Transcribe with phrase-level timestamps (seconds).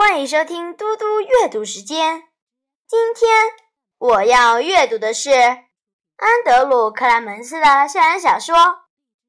[0.00, 2.26] 欢迎收听嘟嘟阅读时间。
[2.86, 3.50] 今天
[3.98, 8.56] 我要阅读的是安德鲁·克莱门斯的校园小说《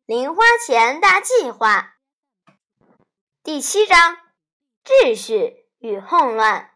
[0.05, 1.95] 零花钱大计划》
[3.43, 4.17] 第七章：
[4.85, 6.71] 秩序与混乱。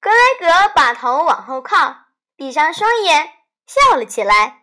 [0.00, 2.06] 格雷格把头往后靠，
[2.36, 3.30] 闭上双眼，
[3.66, 4.62] 笑了起来。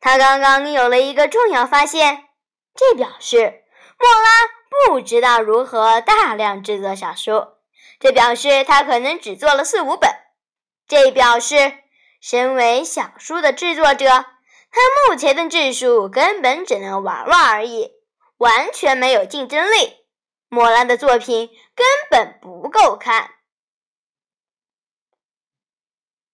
[0.00, 2.28] 他刚刚有了一个重要发现，
[2.74, 3.64] 这表示
[3.98, 4.63] 莫拉。
[4.86, 7.58] 不知道如何大量制作小说，
[8.00, 10.10] 这表示他可能只做了四五本。
[10.86, 11.78] 这表示，
[12.20, 17.92] 身为小说的制作者，他目前的质数根本只能玩玩而已，
[18.38, 20.04] 完全没有竞争力。
[20.48, 23.30] 莫拉的作品根本不够看。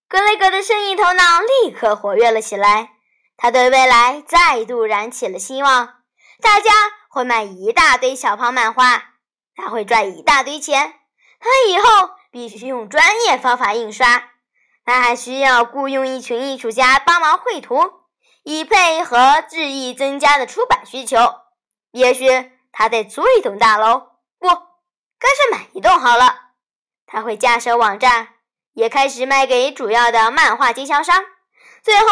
[0.09, 2.91] 格雷格的生意头脑立刻活跃了起来，
[3.37, 6.03] 他对未来再度燃起了希望。
[6.41, 7.00] 大家。
[7.13, 9.15] 会卖一大堆小胖漫画，
[9.57, 10.95] 他会赚一大堆钱。
[11.41, 14.31] 他以后必须用专业方法印刷，
[14.85, 18.05] 他还需要雇佣一群艺术家帮忙绘图，
[18.45, 21.19] 以配合日益增加的出版需求。
[21.91, 26.37] 也许他得租一栋大楼，不，干脆买一栋好了。
[27.07, 28.29] 他会架设网站，
[28.75, 31.25] 也开始卖给主要的漫画经销商。
[31.83, 32.07] 最后，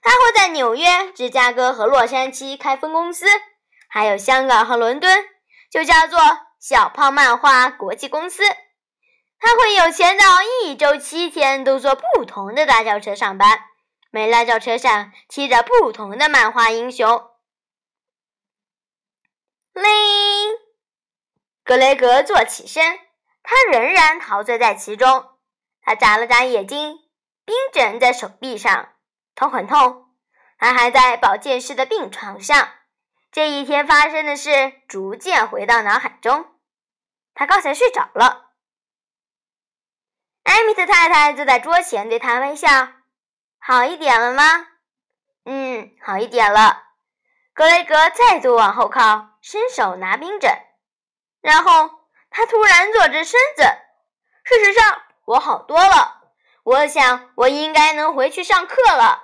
[0.00, 3.26] 他会在纽约、芝加哥和洛杉矶开分公司。
[3.94, 5.24] 还有香港和伦敦，
[5.70, 6.18] 就叫做
[6.58, 8.42] 小胖漫画国际公司。
[9.38, 13.60] 他会有钱到一周七天都坐不同的大轿车上班，
[14.10, 17.30] 每辆轿车上骑着不同的漫画英雄。
[19.74, 19.84] 铃，
[21.62, 22.98] 格雷格坐起身，
[23.44, 25.24] 他仍然陶醉在其中。
[25.82, 26.96] 他眨了眨眼睛，
[27.44, 28.88] 冰枕在手臂上，
[29.36, 30.08] 头很痛。
[30.58, 32.68] 他还在保健室的病床上。
[33.34, 34.50] 这一天发生的事
[34.86, 36.46] 逐渐回到脑海中。
[37.34, 38.52] 他刚才睡着了。
[40.44, 42.68] 艾米特太太坐在桌前对他微笑。
[43.58, 44.68] 好一点了吗？
[45.46, 46.84] 嗯，好一点了。
[47.54, 50.52] 格雷格再度往后靠，伸手拿冰枕，
[51.40, 51.90] 然后
[52.30, 53.64] 他突然坐直身子。
[54.44, 56.22] 事实上，我好多了。
[56.62, 59.23] 我想我应该能回去上课了。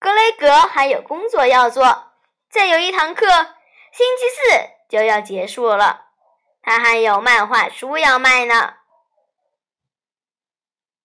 [0.00, 2.12] 格雷格还有工作要做，
[2.50, 3.26] 再有一堂课，
[3.92, 6.06] 星期四就要结束了。
[6.62, 8.76] 他还有漫画书要卖呢。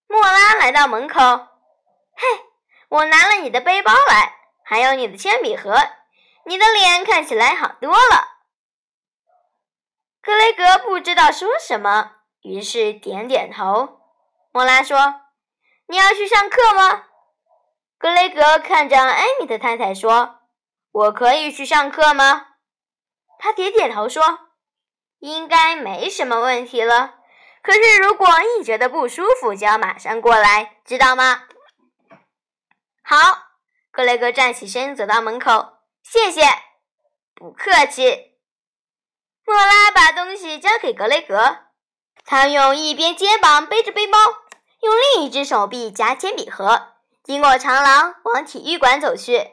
[0.08, 2.26] 莫拉来到门口，嘿，
[2.88, 5.76] 我拿了你的背包来，还有你的铅笔盒。
[6.46, 8.38] 你的脸看起来好多了。
[10.22, 14.00] 格雷格不知道说什么，于是点点头。
[14.52, 15.22] 莫拉说
[15.88, 17.05] ：“你要去上课吗？”
[17.98, 20.40] 格雷格看着艾米的太太说
[20.92, 22.48] ：“我可以去上课吗？”
[23.38, 24.22] 他点点头说
[25.20, 27.14] ：“应该没什么问题了。
[27.62, 31.44] 可是如果你觉得不舒服，就要马上过来，知道吗？”
[33.02, 33.16] 好，
[33.90, 35.78] 格雷格站起身走到门口。
[36.02, 36.42] 谢谢，
[37.34, 38.36] 不客气。
[39.44, 41.58] 莫拉把东西交给格雷格，
[42.24, 44.18] 他用一边肩膀背着背包，
[44.80, 46.95] 用另一只手臂夹铅笔盒。
[47.26, 49.50] 经过长廊，往体育馆走去。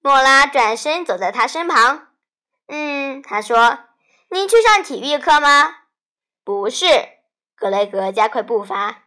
[0.00, 2.08] 莫拉转身走在他身旁。
[2.66, 3.78] “嗯，他说，
[4.30, 5.76] 你去上体育课吗
[6.42, 6.86] ？”“不是。”
[7.54, 9.04] 格雷格加快步伐。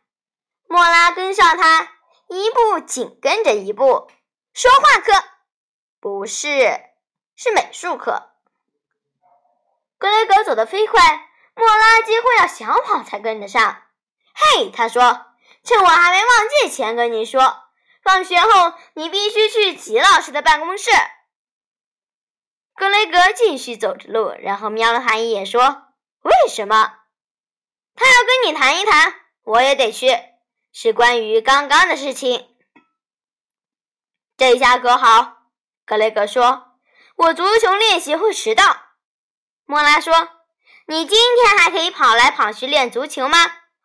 [0.69, 1.91] 莫拉跟上他，
[2.29, 4.09] 一步紧跟着一步。
[4.56, 5.11] “说话课
[6.00, 6.79] ？”“不是，
[7.35, 8.29] 是美术课。”
[10.00, 13.84] 格雷格走得飞快，莫拉几乎要小跑才跟得上。
[14.34, 15.25] “嘿！”他说。
[15.69, 17.56] 趁我还没忘记前跟你说，
[18.02, 20.90] 放学后你必须去齐老师的办公室。
[22.74, 25.84] 格雷格继续走着路，然后瞄了他一眼，说
[26.25, 26.96] ：“为什么？”
[27.94, 29.13] 他要跟你谈一谈，
[29.44, 30.18] 我也得去，
[30.74, 32.50] 是关于刚刚的事情。
[34.38, 35.44] 这下可好，
[35.85, 36.79] 格雷格说
[37.16, 38.64] ：“我足球练习会迟到。”
[39.67, 40.29] 莫拉说
[40.88, 43.38] ：“你今天还可以跑来跑去练足球吗？”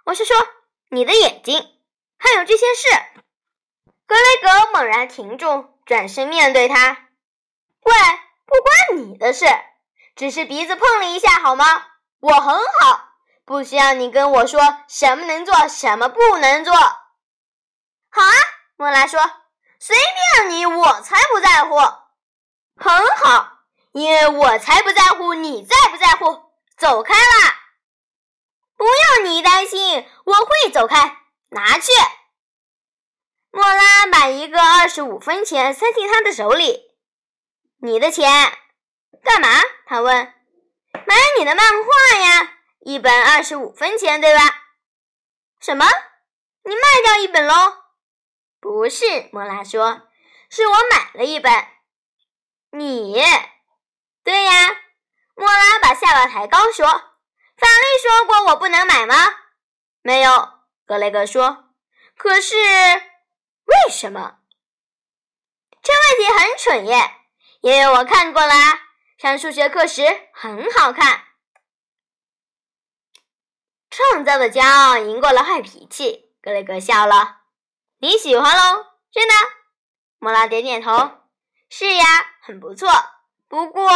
[0.06, 0.34] 我是说。
[0.90, 1.73] 你的眼睛，
[2.24, 2.88] 还有这些事。
[4.06, 7.08] 格雷格猛然停住，转身面对他
[7.84, 7.92] ：“喂，
[8.46, 9.44] 不关你的事，
[10.16, 11.86] 只是鼻子碰了一下，好吗？
[12.20, 13.08] 我很好，
[13.44, 16.72] 不需要你跟我说什么能做，什么不能做。”
[18.10, 18.32] 好啊，
[18.76, 19.20] 莫拉说
[19.78, 19.94] ：“随
[20.38, 21.76] 便你，我才不在乎。”
[22.80, 23.58] 很好，
[23.92, 26.42] 因为我才不在乎你在不在乎。
[26.78, 27.60] 走开啦！
[28.76, 31.23] 不用你担心，我会走开。
[31.54, 31.90] 拿去。
[33.50, 36.82] 莫拉把一个二十五分钱塞进他的手里。
[37.80, 38.28] 你的钱？
[39.22, 39.48] 干嘛？
[39.86, 40.34] 他问。
[41.06, 44.40] 买你的漫画呀，一本二十五分钱，对吧？
[45.60, 45.86] 什么？
[46.64, 47.54] 你卖掉一本喽？
[48.60, 50.02] 不是，莫拉说，
[50.50, 51.52] 是我买了一本。
[52.72, 53.22] 你？
[54.22, 54.80] 对呀。
[55.36, 56.86] 莫拉把下巴抬高说
[57.58, 59.14] ：“法律说过我不能买吗？”
[60.00, 60.30] 没有，
[60.86, 61.64] 格雷格说。
[62.16, 64.38] 可是为什么？
[65.82, 67.10] 这问题很蠢耶，
[67.60, 68.54] 因为我看过了，
[69.18, 70.02] 上数学课时
[70.32, 71.24] 很好看。
[73.90, 77.42] 创造的骄傲赢过了坏脾气，格雷格笑了。
[77.98, 78.86] 你喜欢喽？
[79.12, 79.34] 真的？
[80.18, 81.20] 莫拉点点头。
[81.68, 82.04] 是呀，
[82.40, 82.88] 很不错。
[83.48, 83.88] 不过，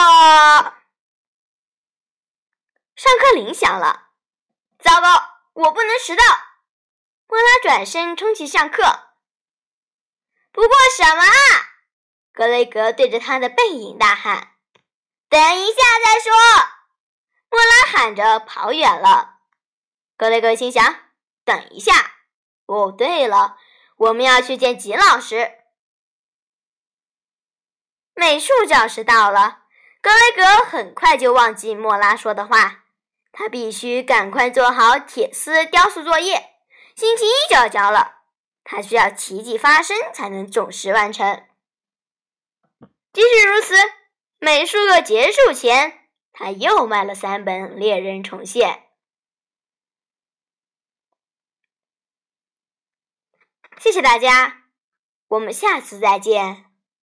[2.96, 4.10] 上课铃响了。
[4.78, 5.08] 糟糕，
[5.52, 6.22] 我不能迟到。
[7.28, 8.82] 莫拉转身冲去上课。
[10.50, 11.22] 不过什么？
[12.32, 14.54] 格雷格对着他的背影大喊
[15.28, 16.32] ：“等一下再说！”
[17.50, 19.36] 莫拉喊着跑远了。
[20.16, 20.96] 格雷格心想
[21.44, 22.16] ：“等一下。”
[22.66, 23.56] 哦，对了，
[23.96, 25.52] 我们要去见吉老师。
[28.14, 29.62] 美术教室到了，
[30.02, 32.84] 格雷格很快就忘记莫拉说的话。
[33.32, 36.57] 他必须赶快做好铁丝雕塑作业，
[36.98, 38.16] 星期一就要交了。
[38.64, 41.46] 他需要奇迹发生才能准时完成。
[43.12, 43.76] 即使如此，
[44.40, 48.84] 美术课结束前，他又卖了三本《猎人重现》。
[53.80, 54.64] 谢谢大家，
[55.28, 56.67] 我们下次再见。